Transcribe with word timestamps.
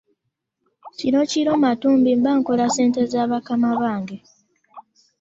kirokiro 0.97 1.51
matumbi 1.63 2.11
mba 2.19 2.31
nkola 2.39 2.65
sente 2.75 3.01
za 3.11 3.23
bakama 3.31 3.69
bange. 3.81 4.17